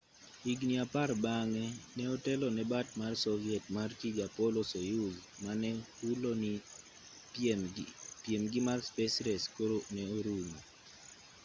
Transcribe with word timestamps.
higni 0.43 0.75
apar 0.85 1.09
bang'e 1.23 1.65
ne 1.95 2.03
otelo 2.15 2.47
ne 2.55 2.63
bat 2.71 2.87
mar 3.01 3.13
soviet 3.25 3.63
mar 3.75 3.89
tij 3.99 4.17
apollo-soyuz 4.27 5.17
mane 5.43 5.69
hulo 5.99 6.31
ni 6.41 6.51
piemgi 8.23 8.59
mar 8.67 8.79
space 8.89 9.17
race 9.25 9.47
koro 9.57 9.77
ne 9.95 10.03
orumo 10.17 10.59